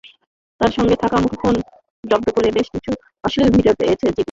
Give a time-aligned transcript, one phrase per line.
[0.61, 1.55] তাঁর সঙ্গে থাকা মুঠোফোন
[2.03, 2.91] জব্দ করে বেশ কিছু
[3.23, 4.19] অশ্লীল ভিডিও পেয়েছে ডিবি।